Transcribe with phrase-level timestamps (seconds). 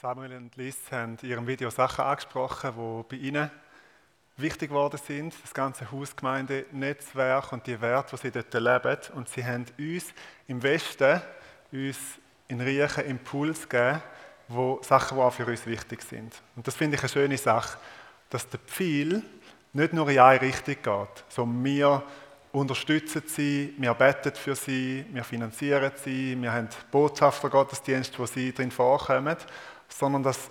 [0.00, 3.50] Samuel und Liz haben in ihrem Video Sachen angesprochen, die bei ihnen
[4.36, 5.34] wichtig geworden sind.
[5.42, 8.98] Das ganze Hausgemeinde, Netzwerk und die Werte, die sie dort leben.
[9.16, 10.04] Und sie haben uns
[10.46, 11.20] im Westen,
[11.72, 11.98] uns
[12.46, 14.00] in Riechen Impuls gegeben,
[14.46, 16.32] wo Sachen, die auch für uns wichtig sind.
[16.54, 17.76] Und das finde ich eine schöne Sache,
[18.30, 19.20] dass der Pfeil
[19.72, 21.24] nicht nur in eine Richtung geht.
[21.28, 22.04] So wir
[22.52, 28.70] unterstützen sie, wir beten für sie, wir finanzieren sie, wir haben Botschafter-Gottesdienst, wo sie drin
[28.70, 29.36] vorkommen,
[29.88, 30.50] sondern dass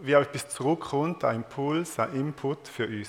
[0.00, 3.08] wie auch etwas zurückkommt, ein Impuls, ein Input für uns.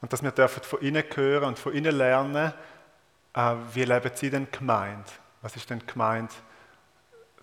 [0.00, 2.52] Und dass wir dürfen von ihnen hören und von ihnen lernen,
[3.34, 5.06] äh, wie leben sie denn gemeint?
[5.42, 6.32] Was ist denn gemeint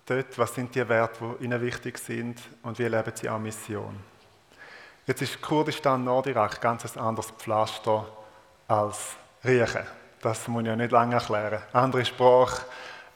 [0.06, 0.38] dort?
[0.38, 2.40] Was sind die Werte, die ihnen wichtig sind?
[2.62, 3.98] Und wie leben sie auch Mission?
[5.06, 8.06] Jetzt ist Kurdistan, Nordirak ganz ein anderes Pflaster
[8.68, 9.86] als Riechen.
[10.20, 11.62] Das muss ich ja nicht lange erklären.
[11.72, 12.64] Andere Sprache,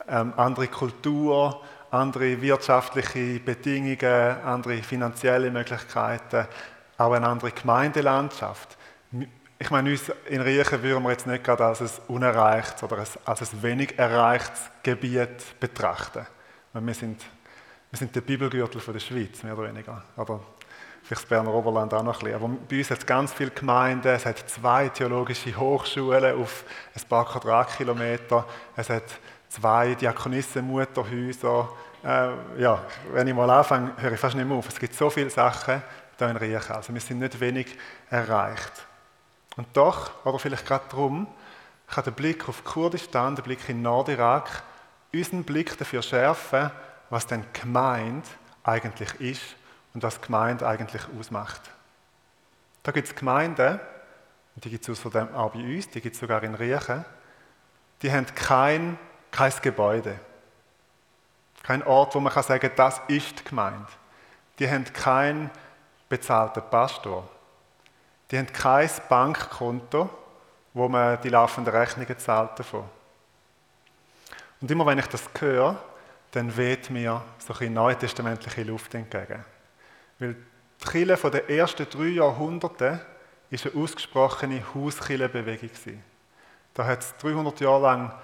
[0.08, 6.46] ähm, andere Kultur, andere wirtschaftliche Bedingungen, andere finanzielle Möglichkeiten,
[6.96, 8.76] auch eine andere Gemeindelandschaft.
[9.58, 13.52] Ich meine, uns in Riechen würden wir jetzt nicht gerade als ein unerreichtes oder als
[13.52, 16.26] ein wenig erreichtes Gebiet betrachten.
[16.72, 17.24] Wir sind,
[17.90, 20.02] wir sind der Bibelgürtel von der Schweiz, mehr oder weniger.
[20.16, 20.40] Oder
[21.02, 22.34] vielleicht das Berner Oberland auch noch ein bisschen.
[22.36, 26.64] Aber bei uns hat es ganz viele Gemeinden, es hat zwei theologische Hochschulen auf
[26.94, 28.44] ein paar Quadratkilometer,
[28.76, 29.04] es hat
[29.48, 31.68] zwei Diakonissenmutterhäuser.
[32.04, 32.82] Äh, ja,
[33.12, 34.68] wenn ich mal anfange, höre ich fast nicht mehr auf.
[34.68, 35.82] Es gibt so viele Sachen
[36.18, 36.72] hier in Riechen.
[36.72, 37.76] Also wir sind nicht wenig
[38.10, 38.86] erreicht.
[39.56, 41.26] Und doch, oder vielleicht gerade darum,
[41.88, 44.62] kann der Blick auf Kurdistan, der Blick in Nordirak,
[45.12, 46.70] unseren Blick dafür schärfen,
[47.10, 48.26] was denn gemeint
[48.62, 49.56] eigentlich ist
[49.94, 51.62] und was Gemeinde eigentlich ausmacht.
[52.82, 53.80] Da gibt es Gemeinden,
[54.54, 57.04] und die gibt es außerdem auch bei uns, die gibt es sogar in Riechen,
[58.02, 58.98] die haben kein
[59.30, 60.18] kein Gebäude.
[61.62, 63.86] Kein Ort, wo man kann sagen das ist die Gemeinde.
[64.58, 65.50] Die haben keinen
[66.08, 67.28] bezahlten Pastor.
[68.30, 70.08] Die haben kein Bankkonto,
[70.74, 72.84] wo man die laufenden Rechnungen zahlt davon.
[74.60, 75.76] Und immer wenn ich das höre,
[76.32, 79.44] dann weht mir so eine neutestamentliche Luft entgegen.
[80.18, 83.00] Weil die Kirche von den ersten drei Jahrhunderten
[83.50, 85.70] ist eine ausgesprochene Hauskirchenbewegung.
[86.74, 88.14] Da hat es 300 Jahre lang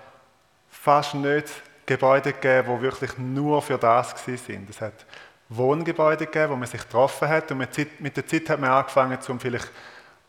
[0.80, 1.48] fast nicht
[1.86, 4.68] Gebäude gegeben, die wirklich nur für das sind.
[4.70, 5.06] Es hat
[5.48, 9.38] Wohngebäude gegeben, wo man sich getroffen hat und mit der Zeit hat man angefangen, um
[9.38, 9.70] vielleicht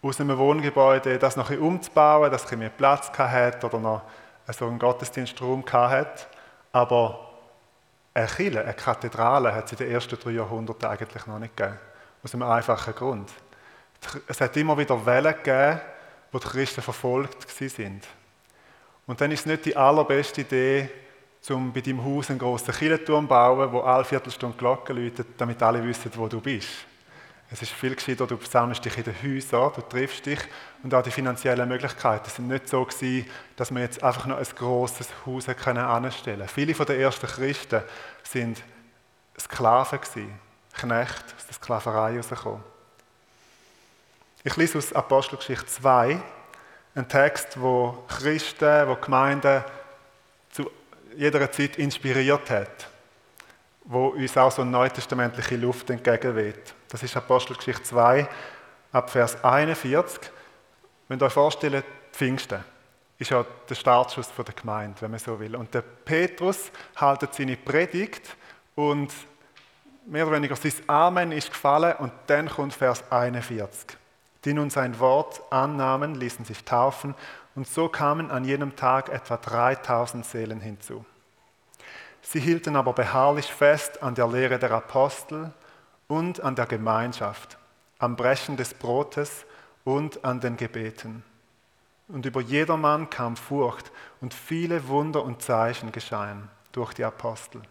[0.01, 4.01] aus einem Wohngebäude das noch ein umzubauen, dass es mehr Platz hat oder noch
[4.47, 6.27] so einen Gottesdienstraum hat.
[6.71, 7.31] Aber
[8.13, 11.79] eine Kirche, eine Kathedrale hat es in den ersten drei Jahrhunderten eigentlich noch nicht gegeben.
[12.23, 13.31] Aus einem einfachen Grund.
[14.27, 15.81] Es hat immer wieder Wellen gegeben,
[16.31, 18.01] wo die Christen verfolgt waren.
[19.07, 20.89] Und dann ist es nicht die allerbeste Idee,
[21.49, 25.61] um bei deinem Haus einen grossen Kirchenturm zu bauen, wo alle Viertelstunde Glocken läutet, damit
[25.61, 26.69] alle wissen, wo du bist.
[27.51, 30.39] Es ist viel gescheiter, du sammelst dich in den Häusern, du triffst dich
[30.81, 34.47] und auch die finanziellen Möglichkeiten sind nicht so gewesen, dass man jetzt einfach noch ein
[34.55, 36.53] grosses Haus anstellen konnte.
[36.53, 37.83] Viele von den ersten Christen
[38.23, 38.63] sind
[39.39, 40.39] Sklaven gewesen,
[40.73, 42.63] Knechte aus der Sklaverei herausgekommen.
[44.43, 46.21] Ich lese aus Apostelgeschichte 2,
[46.95, 49.63] ein Text, wo Christen, wo Gemeinden
[50.51, 50.71] zu
[51.15, 52.87] jeder Zeit inspiriert hat,
[53.83, 56.73] wo uns auch so eine neutestamentliche Luft entgegenweht.
[56.89, 58.27] Das ist Apostelgeschichte 2,
[58.93, 60.31] ab Vers 41.
[61.07, 61.83] Wenn ihr euch vorstellt,
[62.13, 62.63] Pfingsten
[63.19, 65.55] ist ja der Startschuss der Gemeinde, wenn man so will.
[65.55, 68.35] Und der Petrus haltet seine Predigt
[68.75, 69.13] und
[70.05, 73.97] mehr oder weniger sein Amen ist gefallen und dann kommt Vers 41
[74.45, 77.15] die nun sein Wort annahmen, ließen sich taufen
[77.55, 81.05] und so kamen an jenem Tag etwa 3000 Seelen hinzu.
[82.21, 85.51] Sie hielten aber beharrlich fest an der Lehre der Apostel
[86.07, 87.57] und an der Gemeinschaft,
[87.99, 89.45] am Brechen des Brotes
[89.83, 91.23] und an den Gebeten.
[92.07, 93.91] Und über jedermann kam Furcht
[94.21, 97.61] und viele Wunder und Zeichen geschahen durch die Apostel.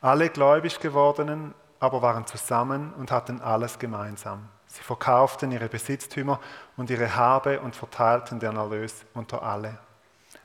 [0.00, 4.48] Alle gläubig gewordenen aber waren zusammen und hatten alles gemeinsam.
[4.72, 6.40] Sie verkauften ihre Besitztümer
[6.76, 9.78] und ihre Habe und verteilten den Erlös unter alle,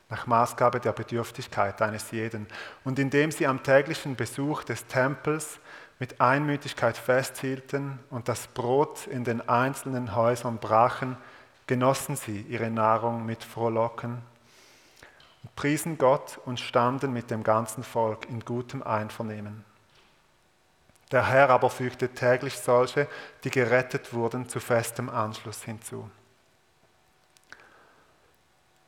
[0.09, 2.47] nach Maßgabe der Bedürftigkeit eines jeden.
[2.83, 5.59] Und indem sie am täglichen Besuch des Tempels
[5.99, 11.17] mit Einmütigkeit festhielten und das Brot in den einzelnen Häusern brachen,
[11.67, 14.23] genossen sie ihre Nahrung mit Frohlocken
[15.43, 19.63] und priesen Gott und standen mit dem ganzen Volk in gutem Einvernehmen.
[21.11, 23.07] Der Herr aber fügte täglich solche,
[23.43, 26.09] die gerettet wurden, zu festem Anschluss hinzu.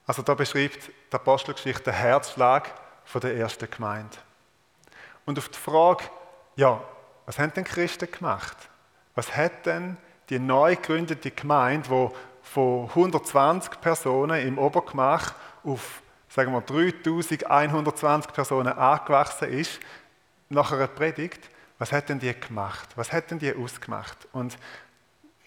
[0.05, 2.73] Also da beschreibt die Apostelgeschichte den Herzschlag
[3.05, 4.17] von der ersten Gemeinde.
[5.25, 6.05] Und auf die Frage,
[6.55, 6.81] ja,
[7.27, 8.55] Was haben denn Christen gemacht?
[9.13, 9.97] Was hat denn
[10.29, 15.33] die neu gegründete Gemeinde, die von 120 Personen im Obergemach
[15.65, 19.79] auf sagen wir 3120 Personen angewachsen ist,
[20.49, 22.89] nach einer Predigt, was hätten die gemacht?
[22.95, 24.27] Was hätten die ausgemacht?
[24.31, 24.57] Und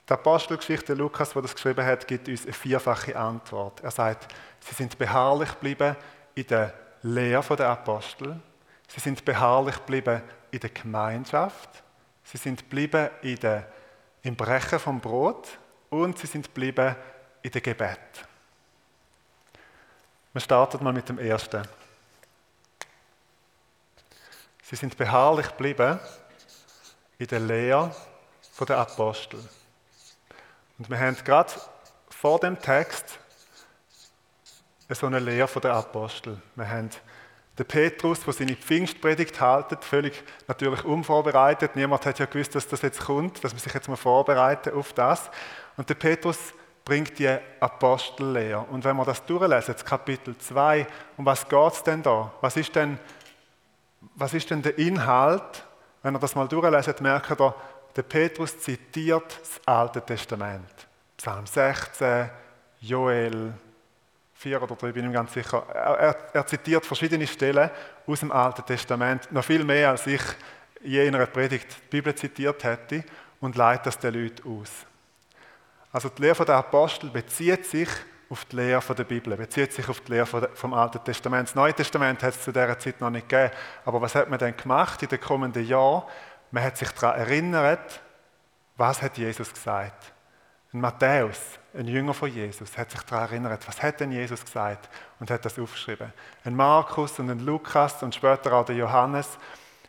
[0.08, 3.80] der Apostelgeschichte Lukas, der das geschrieben hat, gibt uns eine vierfache Antwort.
[3.80, 5.96] Er sagt, sie sind beharrlich geblieben
[6.34, 8.40] in der Lehre der Apostel,
[8.88, 11.82] sie sind beharrlich geblieben in der Gemeinschaft,
[12.24, 13.66] sie sind geblieben in der,
[14.22, 15.58] im Brechen vom Brot
[15.90, 16.96] und sie sind geblieben
[17.42, 17.98] in der Gebet.
[20.32, 21.62] Wir starten mal mit dem ersten.
[24.70, 25.99] Sie sind beharrlich geblieben
[27.19, 27.93] in der Lehre
[28.69, 29.40] der Apostel.
[30.78, 31.50] Und wir haben gerade
[32.08, 33.19] vor dem Text
[34.88, 36.40] so eine Lehre der Apostel.
[36.55, 36.88] Wir haben
[37.58, 41.75] den Petrus, der seine Pfingstpredigt haltet, völlig natürlich unvorbereitet.
[41.75, 44.93] Niemand hat ja gewusst, dass das jetzt kommt, dass man sich jetzt mal vorbereiten auf
[44.93, 45.32] das.
[45.76, 46.38] Und der Petrus
[46.84, 48.61] bringt die Apostellehre.
[48.70, 52.32] Und wenn wir das durchlesen, das Kapitel 2, um was geht es denn da?
[52.40, 53.00] Was ist denn,
[54.14, 55.64] was ist denn der Inhalt?
[56.02, 57.55] Wenn ihr das mal durchlesen, merkt ihr,
[57.97, 60.70] der Petrus zitiert das Alte Testament.
[61.17, 62.31] Psalm 16,
[62.81, 63.52] Joel
[64.35, 65.67] 4 oder 3, bin ich mir ganz sicher.
[65.75, 67.70] Er, er, zitiert verschiedene Stellen
[68.06, 70.23] aus dem Alten Testament, noch viel mehr, als ich
[70.82, 73.05] je in einer Predigt die Bibel zitiert hätte,
[73.41, 74.70] und leitet das den Leuten aus.
[75.93, 77.88] Also die Lehre der Apostel bezieht sich
[78.30, 81.48] auf die Lehre der Bibel, bezieht sich auf die Lehre vom Alten Testament.
[81.48, 83.52] Das Neue Testament hat es zu dieser Zeit noch nicht gegeben.
[83.84, 86.04] Aber was hat man denn gemacht in den kommenden Jahren?
[86.52, 88.00] Man hat sich daran erinnert,
[88.76, 90.12] was hat Jesus gesagt.
[90.72, 94.88] Ein Matthäus, ein Jünger von Jesus, hat sich daran erinnert, was hat denn Jesus gesagt
[95.18, 96.12] und hat das aufgeschrieben.
[96.44, 99.38] Ein Markus und ein Lukas und später auch der Johannes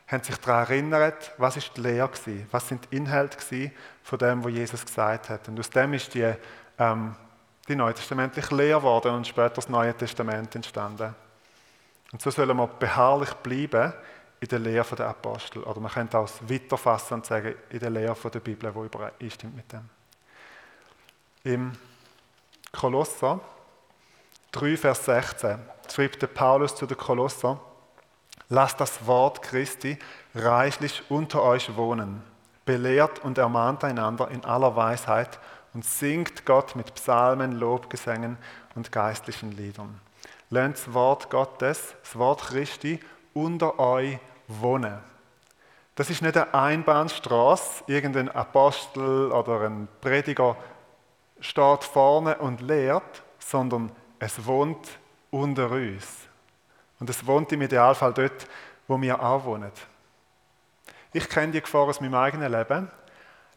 [0.08, 3.72] haben sich daran erinnert, was ist die Lehre gewesen, was sind die Inhalte
[4.02, 5.48] von dem, was Jesus gesagt hat.
[5.48, 6.34] Und aus dem ist die,
[6.80, 7.16] ähm,
[7.68, 11.16] die neutestamentliche Lehre geworden und später das Neue Testament entstanden.
[12.12, 13.94] Und so sollen wir beharrlich bleiben
[14.40, 15.64] in der Lehre der Apostel.
[15.64, 19.72] Oder man könnte auch weiterfassen und sagen, in der Lehre der Bibel, die übereinstimmt mit
[19.72, 19.90] dem.
[21.44, 21.72] Im
[22.72, 23.40] Kolosser
[24.52, 25.60] 3, Vers 16
[25.94, 27.60] schreibt der Paulus zu den Kolosser,
[28.50, 29.98] Lasst das Wort Christi
[30.36, 32.22] reichlich unter euch wohnen.
[32.66, 35.40] Belehrt und ermahnt einander in aller Weisheit
[35.74, 38.38] und singt Gott mit Psalmen, Lobgesängen
[38.76, 40.00] und geistlichen Liedern.
[40.50, 43.00] Lernt das Wort Gottes, das Wort Christi
[43.34, 45.00] unter euch wohnen.
[45.96, 50.58] Das ist nicht eine Einbahnstraße, irgendein Apostel oder ein Prediger
[51.40, 54.88] steht vorne und lehrt, sondern es wohnt
[55.32, 56.06] unter uns.
[57.00, 58.48] Und es wohnt im Idealfall dort,
[58.88, 59.72] wo wir auch wohnen.
[61.14, 62.90] Ich kenne die Gefahr aus meinem eigenen Leben.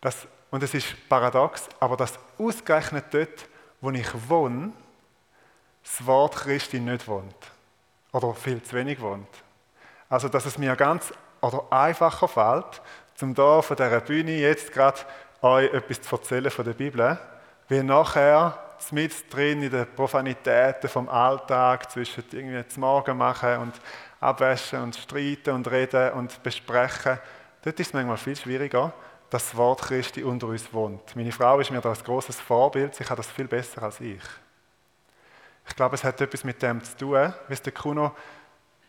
[0.00, 3.49] Dass, und es ist paradox, aber dass ausgerechnet dort,
[3.81, 4.70] wo ich wohne,
[5.82, 7.34] das Wort Christi nicht wohnt.
[8.13, 9.27] Oder viel zu wenig wohnt.
[10.08, 12.81] Also, dass es mir ganz oder einfacher fällt,
[13.17, 15.01] zum da von dieser Bühne jetzt gerade
[15.43, 17.19] euch etwas zu erzählen von der Bibel,
[17.67, 18.56] wie nachher
[18.93, 23.75] mit drin in den Profanitäten vom Alltag, zwischen irgendwie zum Morgen machen und
[24.20, 27.19] abwaschen und streiten und reden und besprechen.
[27.65, 28.93] Dort ist es manchmal viel schwieriger,
[29.34, 31.17] dass das Wort Christi unter uns wohnt.
[31.17, 34.22] Meine Frau ist mir da ein großes Vorbild, sie kann das viel besser als ich.
[35.67, 38.14] Ich glaube, es hat etwas mit dem zu tun, wie es der Kuno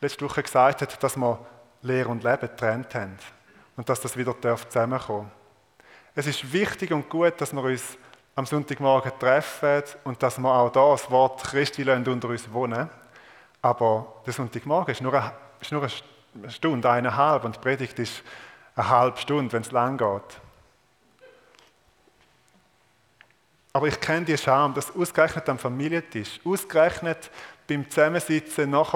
[0.02, 1.44] letzte Woche gesagt hat, dass wir
[1.82, 3.18] Lehre und Leben getrennt haben
[3.76, 5.84] und dass das wieder zusammenkommen darf.
[6.14, 7.98] Es ist wichtig und gut, dass wir uns
[8.36, 12.88] am Sonntagmorgen treffen und dass wir auch da das Wort Christi unter uns wohnen.
[13.64, 18.22] Aber der Sonntagmorgen ist nur eine, Stunde, eineinhalb und die Predigt ist
[18.76, 20.42] eine halbe Stunde, wenn es lang geht.
[23.74, 27.30] Aber ich kenne die Scham, dass ausgerechnet am Familientisch, ausgerechnet
[27.68, 28.96] beim Zusammensitzen nach,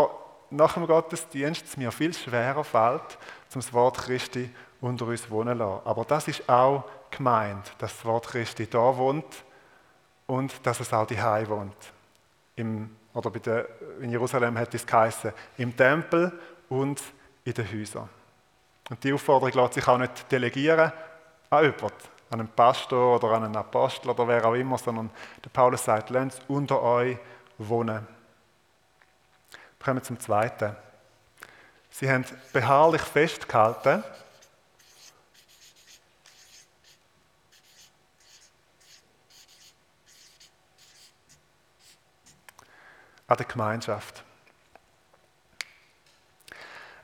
[0.49, 3.17] nach dem Gottesdienst es mir viel schwerer fällt,
[3.49, 5.81] zum Wort Christi unter uns wohnen zu lassen.
[5.85, 9.43] Aber das ist auch gemeint, dass das Wort Christi da wohnt
[10.27, 11.75] und dass es auch die wohnt.
[12.55, 13.67] Im, oder der,
[13.99, 16.31] in Jerusalem hat es geheißen, im Tempel
[16.69, 17.01] und
[17.43, 18.09] in den Häusern.
[18.89, 20.91] Und die Aufforderung lässt sich auch nicht delegieren
[21.49, 21.93] an jemanden,
[22.31, 25.11] an einen Pastor oder an einen Apostel oder wer auch immer, sondern
[25.43, 27.17] der Paulus sagt, lasst unter euch
[27.57, 28.07] wohnen.
[29.51, 30.75] Wir kommen zum Zweiten.
[31.91, 34.03] Sie haben beharrlich festgehalten
[43.27, 44.23] an der Gemeinschaft.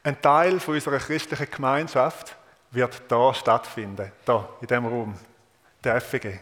[0.06, 2.36] Ein Teil von unserer christlichen Gemeinschaft
[2.70, 5.18] wird da stattfinden, da in dem Raum,
[5.84, 6.38] der FG.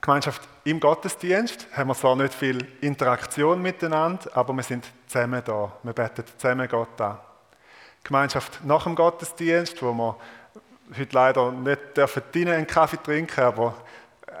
[0.00, 5.70] Gemeinschaft im Gottesdienst haben wir zwar nicht viel Interaktion miteinander, aber wir sind zusammen da.
[5.82, 7.18] Wir beten zusammen Gott an.
[8.02, 10.16] Gemeinschaft nach dem Gottesdienst, wo wir
[10.98, 13.74] heute leider nicht dürfen einen Kaffee trinken, aber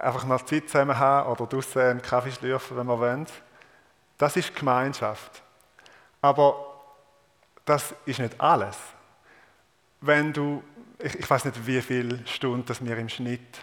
[0.00, 3.26] einfach noch Zeit zusammen haben oder draußen einen Kaffee schlürfen, wenn wir wollen.
[4.16, 5.42] Das ist Gemeinschaft.
[6.22, 6.65] Aber
[7.66, 8.78] das ist nicht alles.
[10.00, 10.62] Wenn du,
[10.98, 13.58] ich, ich weiß nicht, wie viele Stunden wir im Schnitt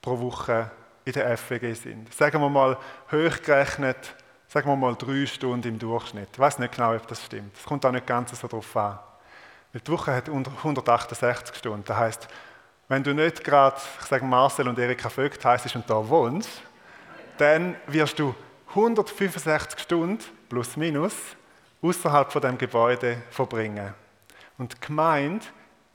[0.00, 0.70] pro Woche
[1.04, 2.14] in der FWG sind.
[2.14, 2.78] Sagen wir mal
[3.10, 4.14] hochgerechnet,
[4.46, 6.28] sagen wir mal drei Stunden im Durchschnitt.
[6.32, 7.56] Ich weiß nicht genau, ob das stimmt.
[7.56, 8.98] Es kommt auch nicht ganz so darauf an.
[9.74, 11.84] Die Woche hat 168 Stunden.
[11.84, 12.28] Das heißt,
[12.88, 16.62] wenn du nicht gerade, ich sage Marcel und Erika Vogt heisst und da wohnst,
[17.36, 18.34] dann wirst du
[18.70, 21.14] 165 Stunden plus minus
[21.82, 23.94] außerhalb von dem Gebäude verbringen.
[24.56, 25.46] Und Gemeinde,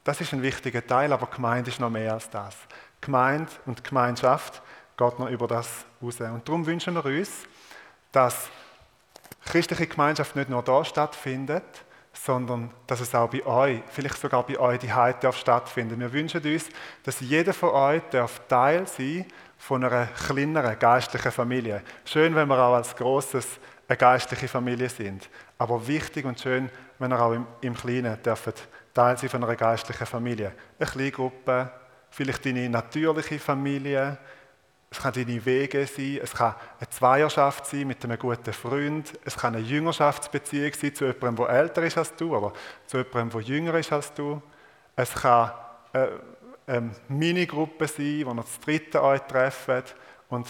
[0.03, 2.55] das ist ein wichtiger Teil, aber Gemeinde ist noch mehr als das.
[3.01, 4.61] Gemeinde und Gemeinschaft
[4.97, 6.19] geht noch über das raus.
[6.21, 7.45] Und darum wünschen wir uns,
[8.11, 8.49] dass
[9.45, 11.63] christliche Gemeinschaft nicht nur da stattfindet,
[12.13, 15.99] sondern dass es auch bei euch, vielleicht sogar bei euch die Heid darf stattfinden.
[15.99, 16.69] Wir wünschen uns,
[17.03, 19.25] dass jeder von euch darf Teil sein
[19.57, 21.81] von einer kleineren geistlichen Familie.
[22.05, 25.29] Schön, wenn wir auch als Großes eine geistliche Familie sind,
[25.63, 29.55] aber wichtig und schön, wenn ihr auch im, im Kleinen dürft Teil sein von einer
[29.55, 30.51] geistlichen Familie.
[30.77, 31.71] Eine Kleingruppe,
[32.09, 34.17] vielleicht deine natürliche Familie,
[34.91, 39.37] es kann deine Wege sein, es kann eine Zweierschaft sein mit einem guten Freund, es
[39.37, 42.51] kann eine Jüngerschaftsbeziehung sein zu jemandem, der älter ist als du oder
[42.85, 44.41] zu jemandem, der jünger ist als du.
[44.97, 45.49] Es kann
[45.93, 46.19] eine,
[46.67, 49.95] eine Minigruppe sein, wo ihr das dritte euch trefft
[50.27, 50.45] und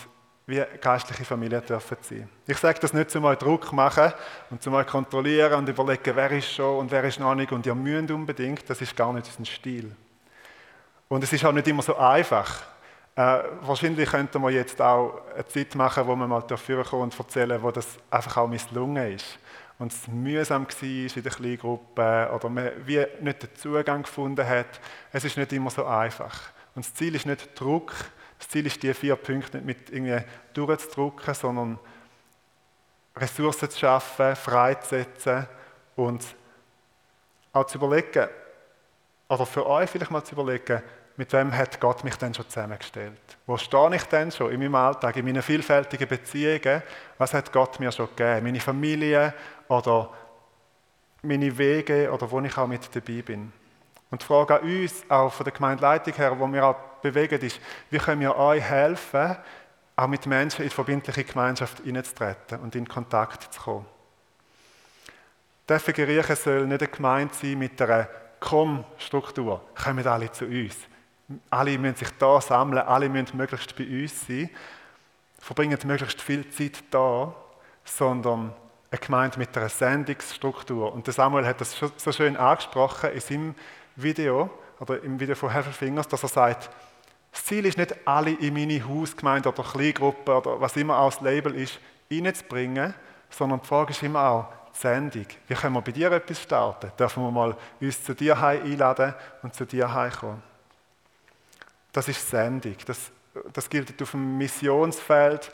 [0.45, 2.29] wie geistliche Familien dürfen sein.
[2.45, 4.11] Ich sage das nicht, um euch Druck machen
[4.49, 7.65] und um euch kontrollieren und überlegen, wer ist schon und wer ist noch nicht und
[7.65, 9.95] ihr müsst unbedingt, das ist gar nicht unser Stil.
[11.07, 12.63] Und es ist auch nicht immer so einfach.
[13.15, 17.19] Äh, wahrscheinlich könnten wir jetzt auch eine Zeit machen, wo wir mal dafür kommen und
[17.19, 19.37] erzählen, wo das einfach auch misslungen ist.
[19.79, 24.79] Und es mühsam war in der Kleingruppe oder man wie nicht den Zugang gefunden hat.
[25.11, 26.51] Es ist nicht immer so einfach.
[26.75, 27.93] Und das Ziel ist nicht Druck,
[28.43, 30.21] das Ziel ist, die vier Punkte nicht mit irgendwie
[30.53, 31.79] durchzudrücken, sondern
[33.15, 35.47] Ressourcen zu schaffen, freizusetzen
[35.95, 36.23] und
[37.53, 38.27] auch zu überlegen,
[39.29, 40.81] oder für euch vielleicht mal zu überlegen,
[41.15, 43.21] mit wem hat Gott mich denn schon zusammengestellt?
[43.45, 46.81] Wo stehe ich denn schon in meinem Alltag, in meinen vielfältigen Beziehungen?
[47.19, 48.43] Was hat Gott mir schon gegeben?
[48.43, 49.33] Meine Familie
[49.67, 50.09] oder
[51.21, 53.53] meine Wege oder wo ich auch mit dabei bin?
[54.09, 57.59] Und die Frage an uns, auch von der Gemeindeleitung her, wo wir auch bewegen, ist,
[57.91, 59.37] wie können wir euch helfen,
[59.95, 63.85] auch mit Menschen in die verbindliche Gemeinschaft hineinzutreten und in Kontakt zu kommen?
[65.67, 68.07] FG Riechen soll nicht eine Gemeinde sein mit einer
[68.39, 69.61] Komm-Struktur.
[69.75, 70.75] Kommen alle zu uns
[71.49, 74.49] alle müssen sich da sammeln, alle müssen möglichst bei uns sein,
[75.39, 77.33] verbringen möglichst viel Zeit da,
[77.83, 78.53] sondern
[78.91, 80.93] eine Gemeinde mit einer Sendungsstruktur.
[80.93, 83.55] Und Samuel hat das so schön angesprochen in seinem
[83.95, 86.69] Video, oder im Video von Heaven Fingers, dass er sagt,
[87.33, 91.21] das Ziel ist nicht, alle in meine Hausgemeinde oder Kleingruppe oder was immer auch das
[91.21, 91.79] Label ist,
[92.11, 92.93] reinzubringen,
[93.29, 95.25] sondern die Frage ist immer auch, die Sendung.
[95.47, 96.91] Wie können wir bei dir etwas starten?
[96.97, 99.87] Dürfen wir mal uns zu dir einladen und zu dir
[100.19, 100.43] kommen?
[101.91, 102.75] Das ist Sendung.
[102.85, 103.11] Das,
[103.51, 105.51] das gilt auf dem Missionsfeld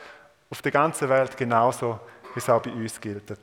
[0.49, 1.97] auf der ganzen Welt genauso,
[2.33, 3.37] wie es auch bei uns gilt.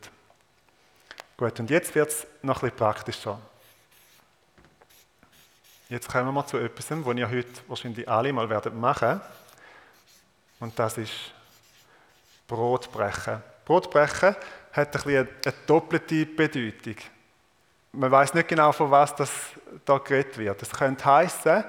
[1.38, 3.40] Gut, und jetzt wird es noch ein bisschen praktischer.
[5.88, 9.21] Jetzt kommen wir zu etwas, was ihr heute wahrscheinlich alle mal werdet machen
[10.59, 11.12] Und das ist
[12.49, 13.40] Brotbrechen.
[13.64, 14.35] Brotbrechen
[14.73, 16.97] hat ein bisschen eine doppelte Bedeutung.
[17.93, 19.31] Man weiß nicht genau, von was das
[19.85, 20.61] da geredet wird.
[20.61, 21.64] Es könnte heißen,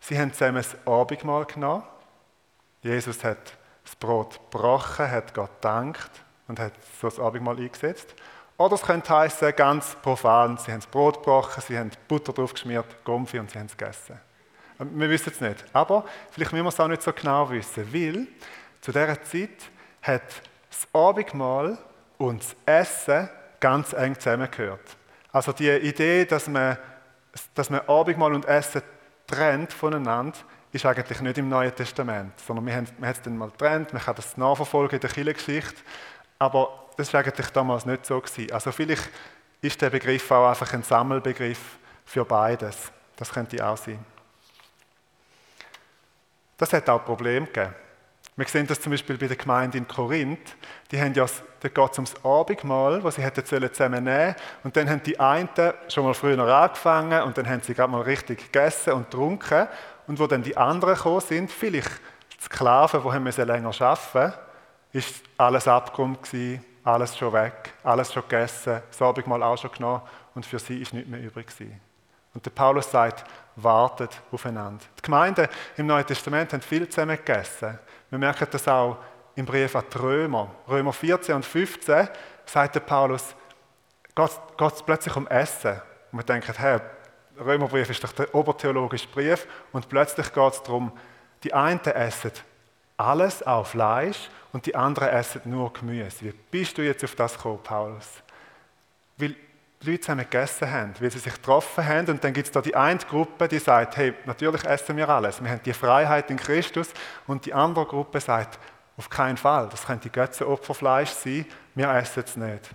[0.00, 1.82] Sie haben zusammen das Abendmahl genommen.
[2.82, 6.10] Jesus hat das Brot gebrochen, hat Gott gedankt
[6.48, 8.14] und hat so das Abendmahl eingesetzt.
[8.60, 12.52] Oder es könnte heißen, ganz profan, sie haben das Brot gebrochen, sie haben Butter drauf
[12.52, 14.20] geschmiert, Gomfi und sie haben es gegessen.
[14.78, 15.64] Wir wissen es nicht.
[15.72, 18.26] Aber vielleicht müssen wir es auch nicht so genau wissen, weil
[18.82, 19.48] zu dieser Zeit
[20.02, 20.22] hat
[20.68, 21.78] das Abendmahl
[22.18, 24.94] und das Essen ganz eng zusammengehört.
[25.32, 26.76] Also die Idee, dass man,
[27.54, 28.82] dass man Abendmahl und Essen
[29.26, 30.36] trennt voneinander,
[30.70, 34.16] ist eigentlich nicht im Neuen Testament, sondern wir haben es dann mal getrennt, man kann
[34.16, 35.80] das nachverfolgen in der Kirchengeschichte,
[36.38, 38.52] aber das war eigentlich damals nicht so gewesen.
[38.52, 39.08] Also vielleicht
[39.62, 42.92] ist der Begriff auch einfach ein Sammelbegriff für beides.
[43.16, 44.04] Das könnte auch sein.
[46.58, 47.74] Das hat auch Probleme gegeben.
[48.36, 50.56] Wir sehen das zum Beispiel bei der Gemeinde in Korinth.
[50.90, 51.26] Die haben ja,
[51.60, 55.48] da geht es ums Abendmahl, was sie hätten zusammen nehmen Und dann haben die einen
[55.88, 59.68] schon mal früher angefangen und dann haben sie gerade mal richtig gegessen und getrunken.
[60.06, 62.00] Und wo dann die anderen gekommen sind, vielleicht
[62.40, 64.34] Sklaven, die haben länger arbeiten
[64.92, 70.02] ist alles gewesen, alles schon weg, alles schon gegessen, das Abendmahl auch schon genommen
[70.34, 71.80] und für sie ist nichts mehr übrig gewesen.
[72.32, 73.24] Und der Paulus sagt,
[73.56, 74.84] wartet aufeinander.
[74.98, 77.78] Die Gemeinden im Neuen Testament haben viel zusammen gegessen.
[78.08, 78.98] Wir merken das auch
[79.34, 80.50] im Brief an die Römer.
[80.68, 82.08] Römer 14 und 15
[82.46, 83.34] sagt der Paulus,
[84.14, 85.80] geht es plötzlich um Essen.
[86.12, 86.78] Und wir denken, hey,
[87.38, 90.92] Römerbrief ist doch der obertheologische Brief und plötzlich geht es darum,
[91.42, 92.32] die einen essen
[93.00, 96.26] alles, auch Fleisch, und die anderen essen nur Gemüse.
[96.26, 98.08] Wie bist du jetzt auf das gekommen, Paulus?
[99.16, 99.36] Weil
[99.82, 102.08] die Leute zusammen gegessen haben, weil sie sich getroffen haben.
[102.08, 105.42] Und dann gibt es da die eine Gruppe, die sagt, hey, natürlich essen wir alles.
[105.42, 106.88] Wir haben die Freiheit in Christus.
[107.26, 108.58] Und die andere Gruppe sagt,
[108.96, 112.70] auf keinen Fall, das könnte Götzenopferfleisch sein, wir essen es nicht.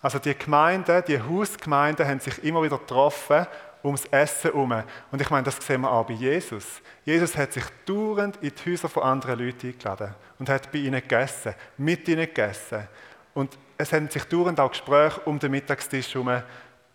[0.00, 3.46] Also die Gemeinden, die Hausgemeinden haben sich immer wieder getroffen
[3.82, 4.82] ums Essen herum.
[5.10, 6.82] Und ich meine, das sehen wir auch bei Jesus.
[7.04, 11.00] Jesus hat sich dauernd in die Häuser von anderen Leuten eingeladen und hat bei ihnen
[11.00, 12.88] gegessen, mit ihnen gegessen.
[13.34, 16.42] Und es haben sich dauernd auch Gespräche um den Mittagstisch herum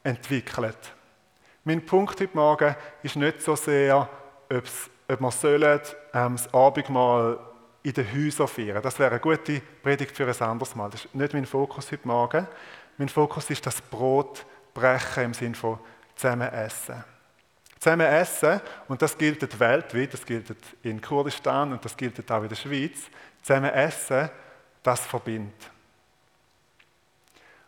[0.04, 0.94] entwickelt.
[1.64, 4.10] Mein Punkt heute Morgen ist nicht so sehr,
[4.50, 4.64] ob
[5.08, 5.80] wir sollen,
[6.14, 7.40] ähm, das Abendmahl
[7.84, 8.82] in den Häusern feiern.
[8.82, 10.90] Das wäre eine gute Predigt für ein anderes Mal.
[10.90, 12.48] Das ist nicht mein Fokus heute Morgen.
[12.98, 15.80] Mein Fokus ist das Brot brechen im Sinne von
[16.16, 17.04] zusammen essen.
[17.80, 22.50] Zusammen essen, und das gilt weltweit, das gilt in Kurdistan und das gilt auch in
[22.50, 23.10] der Schweiz,
[23.42, 24.30] zusammen essen,
[24.82, 25.70] das verbindet.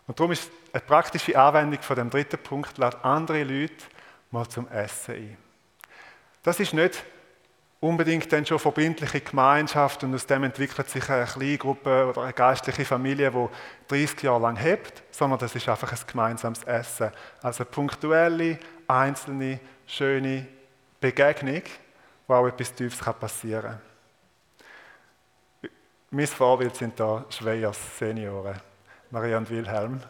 [0.08, 3.86] Und darum ist eine praktische Anwendung von dem dritten Punkt, lad andere Leute
[4.32, 5.38] mal zum Essen ein.
[6.44, 7.04] Das ist nicht
[7.86, 12.34] unbedingt dann schon verbindliche Gemeinschaft und aus dem entwickelt sich eine kleine Gruppe oder eine
[12.34, 13.48] geistliche Familie, die
[13.88, 17.12] 30 Jahre lang hebt, sondern das ist einfach ein gemeinsames Essen.
[17.42, 20.48] Also eine punktuelle, einzelne, schöne
[21.00, 21.62] Begegnung,
[22.28, 23.80] wo auch etwas Tiefes passieren
[25.62, 25.72] kann.
[26.10, 28.60] Mein Vorbild sind da Schweiers Senioren.
[29.12, 30.02] Maria und Wilhelm.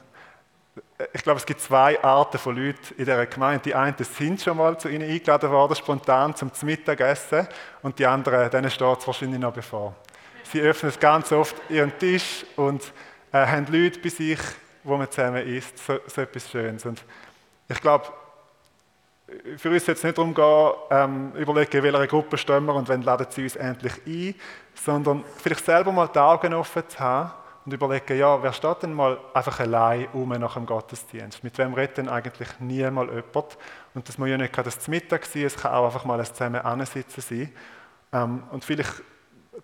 [1.14, 3.64] Ich glaube, es gibt zwei Arten von Leuten in dieser Gemeinde.
[3.64, 7.48] Die einen sind schon mal zu ihnen eingeladen worden, spontan zum Mittagessen,
[7.82, 9.96] und die anderen, denen steht es wahrscheinlich noch bevor.
[10.44, 12.82] Sie öffnen ganz oft ihren Tisch und
[13.32, 14.40] äh, haben Leute bei sich,
[14.84, 15.78] wo man zusammen isst.
[15.78, 16.86] So, so etwas Schönes.
[16.86, 17.04] Und
[17.68, 18.06] ich glaube,
[19.58, 23.28] für uns jetzt nicht darum gehen, ähm, überlegen, welcher Gruppe stehen wir und wann laden
[23.30, 24.36] sie uns endlich ein,
[24.76, 27.32] sondern vielleicht selber mal die Augen offen zu haben
[27.66, 31.44] und überlegen, ja, wer steht denn mal einfach allein um nach dem Gottesdienst?
[31.44, 33.12] Mit wem redet denn eigentlich nie jemand?
[33.12, 36.26] Und das muss ja nicht gerade das Mittag sein, es kann auch einfach mal ein
[36.26, 37.52] zusammen ansitzen sein.
[38.14, 39.02] Ähm, und vielleicht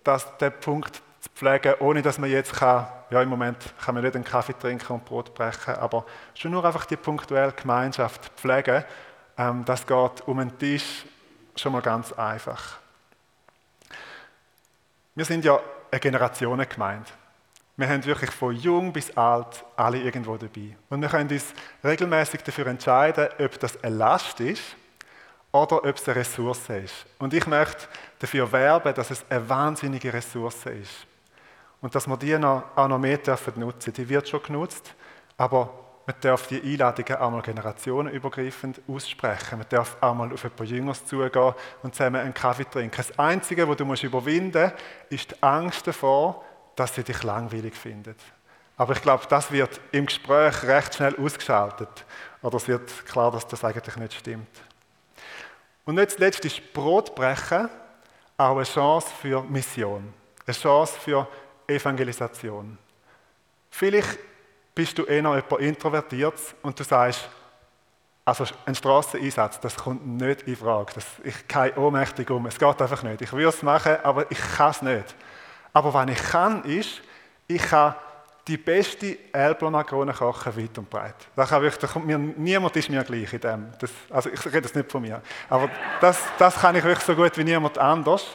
[0.02, 4.02] das, den Punkt zu pflegen, ohne dass man jetzt kann, ja im Moment kann man
[4.02, 8.84] nicht einen Kaffee trinken und Brot brechen, aber schon nur einfach die punktuelle Gemeinschaft pflegen,
[9.38, 11.04] ähm, das geht um einen Tisch
[11.54, 12.78] schon mal ganz einfach.
[15.14, 15.60] Wir sind ja
[15.90, 17.21] eine Generationengemeinde.
[17.76, 20.76] Wir haben wirklich von jung bis alt alle irgendwo dabei.
[20.90, 24.76] Und wir können uns regelmäßig dafür entscheiden, ob das eine Last ist
[25.50, 27.06] oder ob es eine Ressource ist.
[27.18, 27.86] Und ich möchte
[28.18, 31.06] dafür werben, dass es eine wahnsinnige Ressource ist.
[31.80, 33.92] Und dass wir die noch, auch noch mehr dürfen nutzen.
[33.92, 34.94] Die wird schon genutzt,
[35.36, 35.72] aber
[36.06, 39.58] man darf die Einladungen auch mal generationenübergreifend aussprechen.
[39.58, 42.96] Man darf auch mal auf ein paar Jüngers zugehen und zusammen einen Kaffee trinken.
[42.96, 44.74] Das Einzige, was du überwinden musst,
[45.10, 46.44] ist die Angst davor,
[46.76, 48.18] dass sie dich langweilig findet.
[48.76, 52.04] Aber ich glaube, das wird im Gespräch recht schnell ausgeschaltet.
[52.40, 54.48] Oder es wird klar, dass das eigentlich nicht stimmt.
[55.84, 57.68] Und nicht zuletzt ist Brotbrechen
[58.36, 60.12] auch eine Chance für Mission.
[60.46, 61.28] Eine Chance für
[61.66, 62.78] Evangelisation.
[63.70, 64.18] Vielleicht
[64.74, 67.28] bist du eher jemand introvertiert und du sagst,
[68.24, 70.92] also ein Strasseneinsatz, das kommt nicht in Frage.
[70.94, 72.46] Das, ich gehe ohnmächtig um.
[72.46, 73.20] Es geht einfach nicht.
[73.22, 75.14] Ich würde es machen, aber ich kann es nicht.
[75.72, 77.00] Aber was ich kann, ist,
[77.46, 77.94] ich kann
[78.46, 81.14] die beste Elbler-Makrone kochen, weit und breit.
[81.36, 83.68] Da, kann wirklich, da mir, niemand ist mir gleich in dem.
[83.78, 85.22] Das, also ich rede das nicht von mir.
[85.48, 88.26] Aber das, das kann ich wirklich so gut wie niemand anders.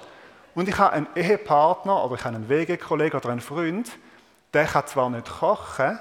[0.55, 3.91] Und ich habe einen Ehepartner oder ich habe einen Wegekollegen oder einen Freund,
[4.53, 5.99] der kann zwar nicht kochen,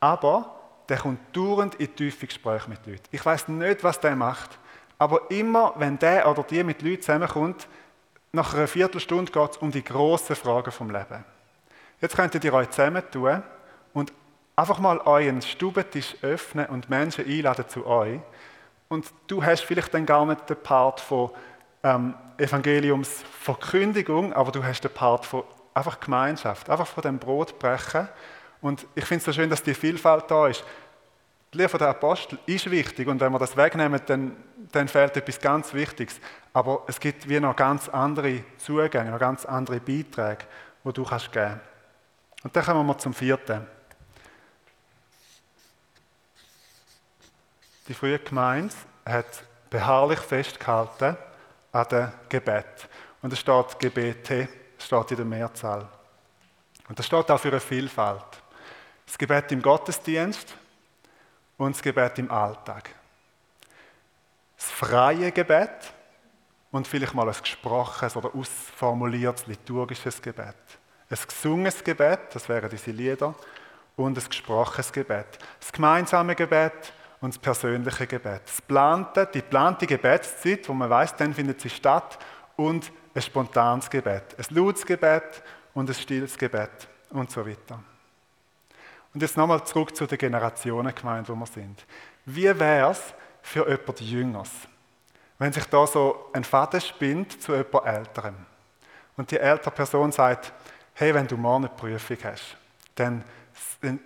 [0.00, 0.54] aber
[0.88, 3.04] der kommt dauernd in tiefe Gespräche mit Leuten.
[3.12, 4.58] Ich weiß nicht, was der macht,
[4.98, 7.66] aber immer, wenn der oder die mit Leuten zusammenkommt,
[8.34, 11.24] nach einer Viertelstunde geht es um die grossen Fragen vom Leben.
[12.00, 13.42] Jetzt könntet ihr euch zusammentun
[13.92, 14.12] und
[14.56, 18.18] einfach mal euren Stubentisch öffnen und Menschen einladen zu euch.
[18.88, 21.30] Und du hast vielleicht dann gar nicht den Part von
[21.82, 28.08] ähm, Evangeliumsverkündigung, aber du hast den Part von einfach Gemeinschaft, einfach von dem Brot brechen.
[28.60, 30.64] Und ich finde es so schön, dass die Vielfalt da ist.
[31.52, 34.36] Die Lehre der Apostel ist wichtig und wenn wir das wegnehmen, dann,
[34.72, 36.20] dann fehlt etwas ganz Wichtiges.
[36.54, 40.44] Aber es gibt wie noch ganz andere Zugänge, noch ganz andere Beiträge,
[40.84, 42.44] die du kannst geben kannst.
[42.44, 43.66] Und dann kommen wir zum vierten.
[47.88, 48.72] Die frühe Gemeinde
[49.04, 51.16] hat beharrlich festgehalten
[51.72, 52.88] an dem Gebet.
[53.20, 55.88] Und es steht Gebete, steht in der Mehrzahl.
[56.88, 58.42] Und das steht auch für eine Vielfalt.
[59.06, 60.54] Das Gebet im Gottesdienst
[61.58, 62.90] und das Gebet im Alltag.
[64.56, 65.93] Das freie Gebet
[66.74, 70.56] und vielleicht mal ein gesprochenes oder ausformuliertes liturgisches Gebet.
[71.08, 73.32] Ein gesungenes Gebet, das wären diese Lieder,
[73.94, 75.38] und ein gesprochenes Gebet.
[75.60, 78.42] Das gemeinsame Gebet und das persönliche Gebet.
[78.46, 82.18] Das plante, die geplante Gebetszeit, wo man weiß, dann findet sie statt,
[82.56, 84.34] und ein spontanes Gebet.
[84.36, 87.78] Ein lautes Gebet und ein stilles Gebet und so weiter.
[89.14, 91.86] Und jetzt nochmal zurück zu der Generationengemeinde, wo wir sind.
[92.26, 94.50] Wie wäre es für jemand Jüngers,
[95.38, 98.36] wenn sich da so ein Vater spinnt zu jemand Älterem
[99.16, 100.52] und die ältere Person sagt,
[100.94, 102.56] hey, wenn du morgen eine Prüfung hast,
[102.94, 103.24] dann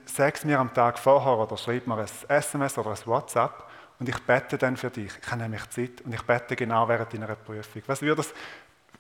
[0.06, 3.64] sag es mir am Tag vorher oder schreib mir ein SMS oder ein WhatsApp
[3.98, 5.12] und ich bete dann für dich.
[5.20, 7.82] Ich habe nämlich Zeit und ich bete genau während deiner Prüfung.
[7.86, 8.32] Was würde das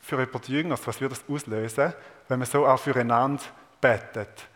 [0.00, 1.92] für jemand Jüngers, was würde das auslösen,
[2.28, 3.42] wenn man so auch füreinander
[3.80, 4.48] betet?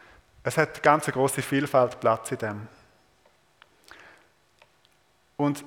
[0.44, 2.68] Es hat eine ganz große Vielfalt Platz in dem.
[5.36, 5.64] Und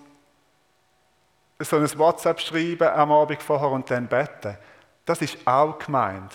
[1.59, 4.57] so ein WhatsApp schreiben am Abend vorher und dann beten,
[5.05, 6.31] das ist auch gemeint.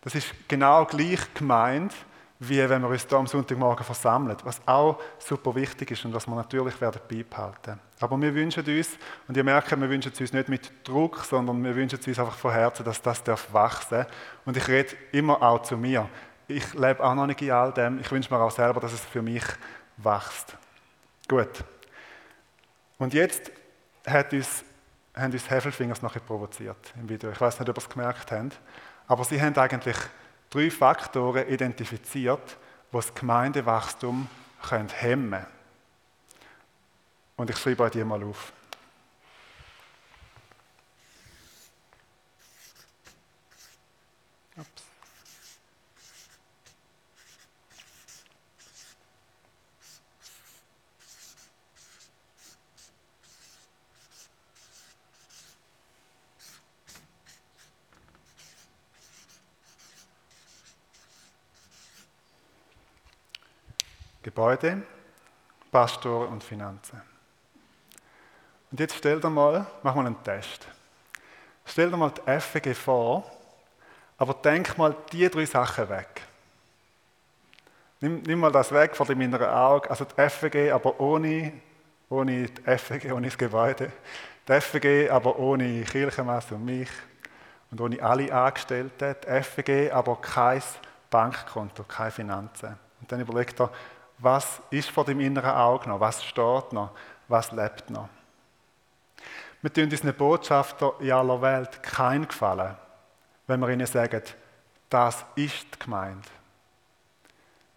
[0.00, 1.92] Das ist genau gleich gemeint,
[2.38, 6.26] wie wenn wir uns hier am Sonntagmorgen versammeln, was auch super wichtig ist und was
[6.26, 7.80] wir natürlich werden beibehalten.
[7.98, 11.64] Aber wir wünschen uns, und ihr merkt, wir wünschen es uns nicht mit Druck, sondern
[11.64, 14.04] wir wünschen es uns einfach von Herzen, dass das darf wachsen
[14.44, 16.08] Und ich rede immer auch zu mir
[16.48, 17.98] ich lebe auch noch nicht in all dem.
[18.00, 19.44] Ich wünsche mir auch selber, dass es für mich
[19.96, 20.56] wächst.
[21.28, 21.64] Gut.
[22.98, 23.50] Und jetzt
[24.06, 24.64] hat uns,
[25.14, 27.30] haben uns Heffelfingers noch provoziert im Video.
[27.30, 28.58] Ich weiß nicht, ob ihr es gemerkt habt.
[29.08, 29.96] Aber sie haben eigentlich
[30.50, 32.56] drei Faktoren identifiziert,
[32.92, 34.28] die das Gemeindewachstum
[34.70, 35.46] hemmen können.
[37.36, 38.52] Und ich schreibe euch die mal auf.
[64.26, 64.82] Gebäude,
[65.70, 67.00] Pastor und Finanzen.
[68.72, 70.66] Und jetzt stell dir mal, mach mal einen Test.
[71.64, 73.24] Stell dir mal die FG vor,
[74.18, 76.22] aber denk mal die drei Sachen weg.
[78.00, 81.52] Nimm, nimm mal das weg von deinem inneren Auge, also die FG, aber ohne,
[82.10, 83.92] ohne die FG, ohne das Gebäude.
[84.48, 86.90] Die FG, aber ohne Kirchenmesse und mich
[87.70, 89.14] und ohne alle Angestellten.
[89.22, 90.64] Die FG, aber kein
[91.10, 92.76] Bankkonto, keine Finanzen.
[93.00, 93.70] Und dann überleg dir,
[94.18, 96.00] was ist vor dem inneren Auge noch?
[96.00, 96.90] Was steht noch?
[97.28, 98.08] Was lebt noch?
[99.62, 102.76] Wir tun unseren Botschafter in aller Welt keinen Gefallen,
[103.46, 104.22] wenn wir ihnen sagen,
[104.88, 105.66] das ist.
[105.88, 106.16] Weil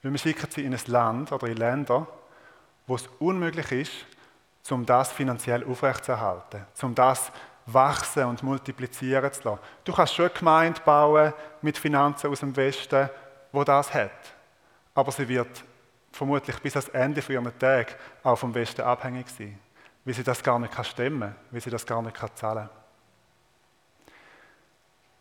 [0.02, 2.08] wir schicken sie in ein Land oder in Länder,
[2.88, 7.32] wo es unmöglich ist, um das finanziell aufrechtzuerhalten, um das
[7.65, 9.60] wachsen und multiplizieren zu lassen.
[9.84, 13.10] Du kannst schon eine Gemeinde bauen mit Finanzen aus dem Westen,
[13.52, 14.12] wo das hat.
[14.93, 15.63] Aber sie wird
[16.12, 19.58] vermutlich bis ans Ende von ihrem Tag auch vom Westen abhängig sein,
[20.06, 22.69] wie sie das gar nicht kann stemmen, wie sie das gar nicht kann zahlen.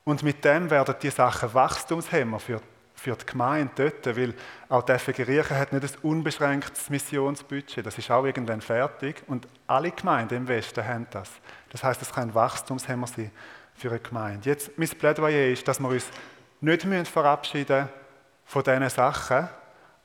[0.05, 2.63] Und mit dem werden die Sachen Wachstumshemmer für,
[2.95, 4.35] für die Gemeinde dort, weil
[4.71, 9.47] auch die FG Riechen hat nicht ein unbeschränktes Missionsbudget, das ist auch irgendwann fertig und
[9.67, 11.31] alle Gemeinden im Westen haben das.
[11.69, 13.31] Das heißt, es kann ein Wachstumshemmer sein
[13.75, 14.49] für eine Gemeinde.
[14.49, 16.07] Jetzt, mein Plädoyer ist, dass wir uns
[16.61, 17.89] nicht verabschieden
[18.47, 19.49] von diesen Sachen,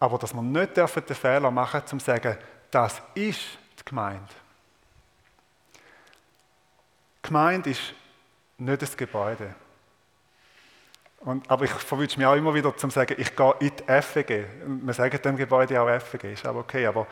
[0.03, 2.37] aber dass wir nicht den Fehler machen dürfen, zu sagen,
[2.69, 3.39] das ist
[3.79, 4.33] die Gemeinde.
[7.23, 7.93] Die Gemeinde ist
[8.57, 9.55] nicht ein Gebäude.
[11.19, 14.45] Und, aber ich verwünsche mich auch immer wieder zu sagen, ich gehe in die FEG.
[14.65, 16.85] Wir sagen dem Gebäude auch FEG, ist aber okay.
[16.85, 17.07] Aber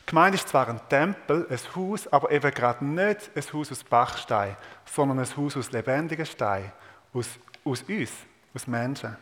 [0.00, 3.84] die Gemeinde ist zwar ein Tempel, ein Haus, aber eben gerade nicht ein Haus aus
[3.84, 4.56] Bachstein,
[4.92, 6.72] sondern ein Haus aus lebendigen Stein,
[7.12, 7.28] aus,
[7.64, 8.10] aus uns,
[8.52, 9.16] aus Menschen.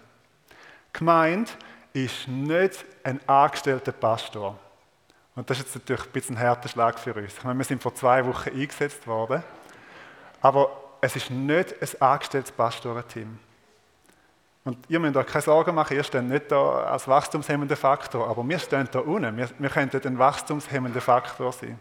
[0.95, 1.51] Die Gemeinde
[1.93, 4.59] ist nicht ein angestellter Pastor.
[5.35, 7.37] Und das ist jetzt natürlich ein bisschen ein harter Schlag für uns.
[7.37, 9.43] Ich meine, wir sind vor zwei Wochen eingesetzt worden,
[10.41, 13.39] aber es ist nicht ein angestelltes Pastorenteam.
[14.65, 18.47] Und ihr müsst euch keine Sorgen machen, ihr steht nicht da als wachstumshemmender Faktor, aber
[18.47, 19.37] wir stehen da unten.
[19.37, 21.79] Wir, wir könnten ein wachstumshemmender Faktor sein.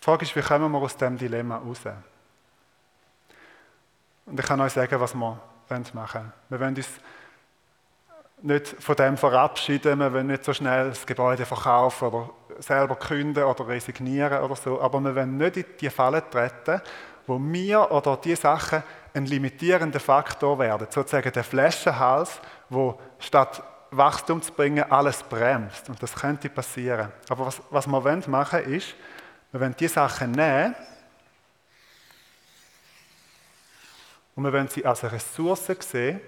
[0.00, 1.80] Die Frage ist, wie kommen wir aus diesem Dilemma raus?
[4.26, 5.40] Und ich kann euch sagen, was wir
[5.94, 6.32] machen.
[6.48, 6.88] Wir wollen uns
[8.42, 13.42] nicht von dem verabschieden, wir wollen nicht so schnell das Gebäude verkaufen oder selber künden
[13.42, 16.80] oder resignieren oder so, aber wir wollen nicht in die Falle treten,
[17.26, 18.82] wo wir oder die Sachen
[19.14, 25.88] ein limitierender Faktor werden, sozusagen der Flaschenhals, wo statt Wachstum zu bringen alles bremst.
[25.88, 27.12] Und das könnte passieren.
[27.28, 28.94] Aber was, was wir machen wollen, ist,
[29.52, 30.74] wir wollen die Sachen nehmen
[34.34, 36.20] und wir wollen sie als Ressource sehen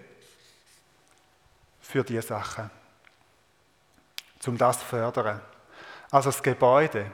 [1.80, 2.70] für diese Sachen,
[4.46, 5.40] um das zu fördern.
[6.10, 7.10] Also das Gebäude.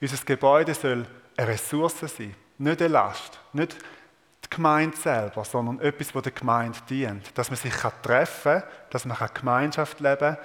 [0.00, 3.76] Unser Gebäude soll eine Ressource sein, nicht eine Last, nicht
[4.44, 7.36] die Gemeinde selber, sondern etwas, das der Gemeinde dient.
[7.36, 10.38] Dass man sich treffen kann, dass man Gemeinschaft leben kann,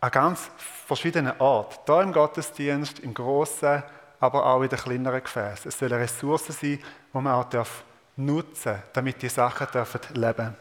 [0.00, 0.50] an ganz
[0.86, 1.76] verschiedenen Orten.
[1.86, 3.82] Hier im Gottesdienst, im Grossen,
[4.20, 5.68] aber auch in den kleineren Gefäßen.
[5.68, 6.80] Es soll eine Ressource sein, die
[7.12, 7.44] man auch
[8.18, 10.56] nutzen damit die Sachen leben dürfen.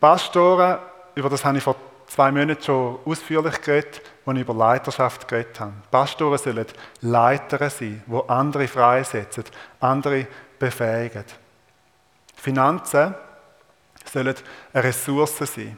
[0.00, 0.78] Pastoren,
[1.14, 1.76] über das habe ich vor
[2.06, 5.72] zwei Monaten schon ausführlich geredet, als ich über Leiterschaft geredet habe.
[5.90, 6.66] Pastoren sollen
[7.00, 9.44] Leiter sein, die andere freisetzen,
[9.80, 10.26] andere
[10.58, 11.24] befähigen.
[12.36, 13.14] Finanzen
[14.04, 14.34] sollen
[14.72, 15.76] eine Ressource sein.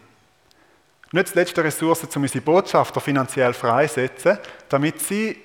[1.13, 5.37] Nicht zuletzt eine Ressource, um unsere Botschafter finanziell freisetzen, damit sie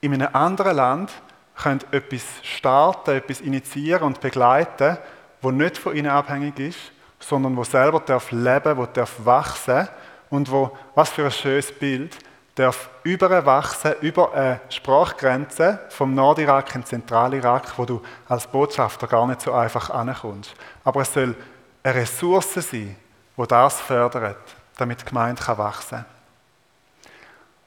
[0.00, 1.10] in einem anderen Land
[1.56, 4.98] können etwas starten, etwas initiieren und begleiten,
[5.40, 6.78] wo nicht von ihnen abhängig ist,
[7.18, 9.88] sondern wo selber darf leben, wo darf wachsen
[10.30, 12.18] und wo, was für ein schönes Bild,
[12.54, 19.26] darf überwachsen über eine Sprachgrenze vom Nordirak in den Zentralirak, wo du als Botschafter gar
[19.26, 20.54] nicht so einfach ankommst.
[20.82, 21.34] Aber es soll
[21.82, 22.96] eine Ressource sein,
[23.36, 24.38] wo das fördert,
[24.78, 26.04] damit die Gemeinde wachsen kann.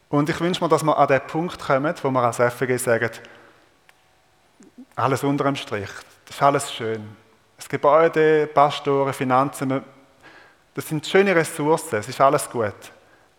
[0.10, 3.12] Und ich wünsche mir, dass wir an den Punkt kommen, wo wir als FG sagen,
[5.00, 5.90] alles unter dem Strich,
[6.26, 7.16] das ist alles schön.
[7.58, 9.84] Das Gebäude, Pastoren, Finanzen,
[10.74, 12.74] das sind schöne Ressourcen, es ist alles gut.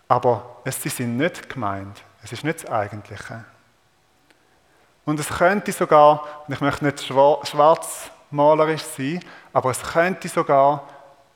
[0.08, 2.02] Aber es, sie sind nicht gemeint.
[2.22, 3.44] Es ist nicht das Eigentliche.
[5.04, 10.86] Und es könnte sogar, und ich möchte nicht schwarzmalerisch sein, aber es könnte sogar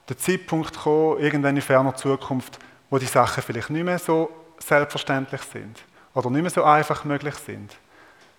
[0.08, 2.58] der Zeitpunkt kommen, irgendwann in ferner Zukunft,
[2.90, 5.82] wo die Sachen vielleicht nicht mehr so selbstverständlich sind
[6.12, 7.76] oder nicht mehr so einfach möglich sind.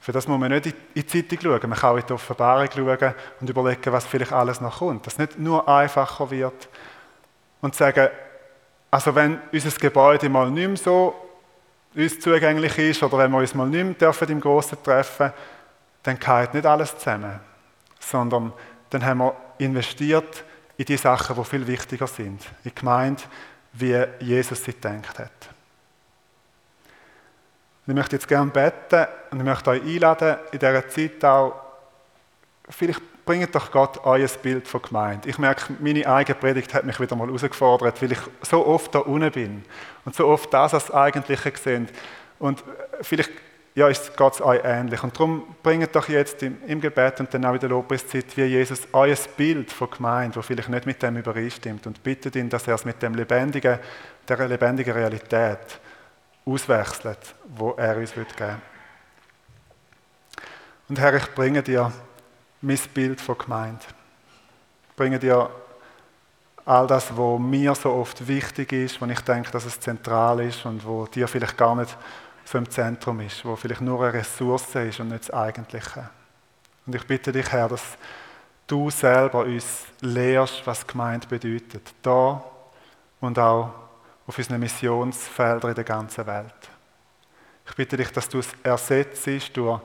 [0.05, 2.69] Für das muss man nicht in die Zeitung schauen, man kann auch in die Offenbarung
[2.71, 5.07] schauen und überlegen, was vielleicht alles noch kommt.
[5.07, 6.69] Dass es nicht nur einfacher wird
[7.59, 8.09] und sagen,
[8.91, 11.15] also wenn unser Gebäude mal nicht mehr so
[11.95, 15.33] uns zugänglich ist oder wenn wir uns mal nicht mehr dürfen im Großen treffen,
[16.03, 17.39] dann geht nicht alles zusammen,
[17.99, 18.53] sondern
[18.91, 20.43] dann haben wir investiert
[20.77, 23.23] in die Sachen, die viel wichtiger sind, in die Gemeinde,
[23.73, 25.54] wie Jesus sie gedacht hat.
[27.85, 31.53] Und ich möchte jetzt gerne beten und ich möchte euch einladen, in dieser Zeit auch,
[32.69, 35.29] vielleicht bringt doch Gott euer Bild von Gemeinde.
[35.29, 38.99] Ich merke, meine eigene Predigt hat mich wieder mal herausgefordert, weil ich so oft da
[38.99, 39.65] unten bin
[40.03, 41.87] und so oft das als Eigentliche sehe.
[42.39, 42.63] Und
[43.01, 43.31] vielleicht
[43.75, 45.03] ja, geht es euch ähnlich.
[45.03, 48.43] Und darum bringt doch jetzt im, im, Gebet und dann auch in der Lobpreiszeit, wie
[48.43, 51.85] Jesus, euer Bild von Gemeinde, das vielleicht nicht mit dem übereinstimmt.
[51.85, 53.79] Und bittet ihn, dass er es mit dem lebendigen,
[54.27, 55.79] der lebendigen Realität
[56.45, 58.57] auswechselt, wo er uns geben will.
[60.87, 61.91] Und Herr, ich bringe dir
[62.61, 63.85] mein Bild von Gemeinde.
[64.89, 65.49] Ich bringe dir
[66.65, 70.65] all das, was mir so oft wichtig ist, wo ich denke, dass es zentral ist
[70.65, 71.95] und wo dir vielleicht gar nicht
[72.43, 76.09] so im Zentrum ist, wo vielleicht nur eine Ressource ist und nicht das Eigentliche.
[76.85, 77.97] Und ich bitte dich, Herr, dass
[78.67, 81.93] du selber uns lehrst, was Gemeinde bedeutet.
[82.01, 82.43] Da
[83.19, 83.71] und auch
[84.27, 86.69] auf unseren Missionsfeldern in der ganzen Welt.
[87.67, 89.81] Ich bitte dich, dass du es ersetzt durch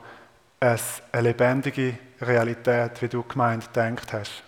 [0.59, 0.77] eine
[1.21, 4.43] lebendige Realität, wie du Gemeinde denkt hast.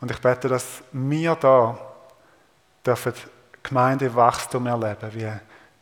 [0.00, 1.78] Und ich bete, dass wir da
[2.84, 3.14] dürfen
[3.62, 5.32] Gemeindewachstum erleben, wie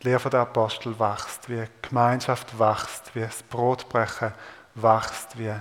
[0.03, 4.33] die Lehre der Apostel wächst, wie Gemeinschaft wächst, wie das Brotbrechen
[4.75, 5.55] wächst, wie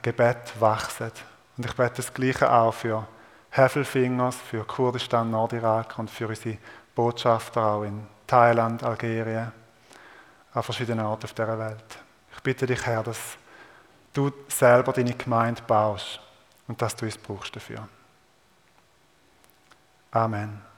[0.00, 1.02] Gebet wächst.
[1.56, 3.06] Und ich bete das Gleiche auch für
[3.56, 6.58] Hefelfingers, für Kurdistan, Nordirak und für unsere
[6.94, 9.52] Botschafter auch in Thailand, Algerien,
[10.52, 11.98] an verschiedenen Orten auf dieser Welt.
[12.34, 13.36] Ich bitte dich, Herr, dass
[14.12, 16.20] du selber deine Gemeinde baust
[16.66, 17.86] und dass du es brauchst dafür.
[20.10, 20.73] Amen.